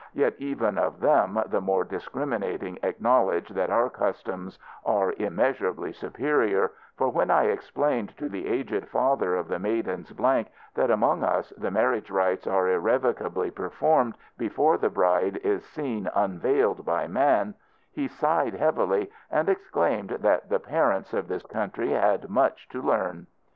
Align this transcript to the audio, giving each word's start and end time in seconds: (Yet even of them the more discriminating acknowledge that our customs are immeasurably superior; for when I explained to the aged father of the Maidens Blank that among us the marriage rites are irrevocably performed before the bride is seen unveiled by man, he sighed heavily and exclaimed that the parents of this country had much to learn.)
(Yet 0.15 0.33
even 0.39 0.79
of 0.79 0.99
them 0.99 1.39
the 1.45 1.61
more 1.61 1.83
discriminating 1.83 2.79
acknowledge 2.81 3.49
that 3.49 3.69
our 3.69 3.87
customs 3.87 4.57
are 4.83 5.13
immeasurably 5.19 5.93
superior; 5.93 6.71
for 6.97 7.09
when 7.09 7.29
I 7.29 7.43
explained 7.49 8.17
to 8.17 8.27
the 8.27 8.47
aged 8.47 8.87
father 8.87 9.35
of 9.35 9.47
the 9.47 9.59
Maidens 9.59 10.11
Blank 10.11 10.47
that 10.73 10.89
among 10.89 11.23
us 11.23 11.53
the 11.55 11.69
marriage 11.69 12.09
rites 12.09 12.47
are 12.47 12.67
irrevocably 12.67 13.51
performed 13.51 14.15
before 14.39 14.79
the 14.79 14.89
bride 14.89 15.37
is 15.43 15.63
seen 15.65 16.09
unveiled 16.15 16.83
by 16.83 17.05
man, 17.05 17.53
he 17.91 18.07
sighed 18.07 18.55
heavily 18.55 19.11
and 19.29 19.49
exclaimed 19.49 20.09
that 20.21 20.49
the 20.49 20.59
parents 20.59 21.13
of 21.13 21.27
this 21.27 21.43
country 21.43 21.91
had 21.91 22.27
much 22.27 22.67
to 22.69 22.81
learn.) 22.81 23.27